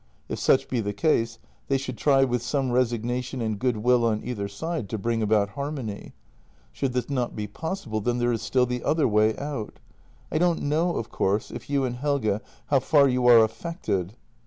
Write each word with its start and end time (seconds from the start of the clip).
If 0.29 0.39
such 0.39 0.67
be 0.67 0.79
the 0.79 0.93
case, 0.93 1.37
they 1.67 1.77
should 1.77 1.95
try 1.95 2.23
with 2.23 2.41
some 2.41 2.71
resignation 2.71 3.39
and 3.39 3.59
goodwill 3.59 4.03
on 4.03 4.23
either 4.23 4.47
side 4.47 4.89
to 4.89 4.97
bring 4.97 5.21
about 5.21 5.49
harmony. 5.49 6.13
Should 6.71 6.93
this 6.93 7.07
not 7.07 7.35
be 7.35 7.45
possible, 7.45 8.01
then 8.01 8.17
there 8.17 8.31
is 8.33 8.41
still 8.41 8.65
the 8.65 8.83
other 8.83 9.07
way 9.07 9.37
out. 9.37 9.77
I 10.31 10.39
don't 10.39 10.63
know, 10.63 10.95
of 10.95 11.11
course, 11.11 11.51
if 11.51 11.69
you 11.69 11.85
and 11.85 11.97
Helge— 11.97 12.41
how 12.71 12.79
far 12.79 13.07
you 13.07 13.27
are 13.27 13.43
affected. 13.43 14.15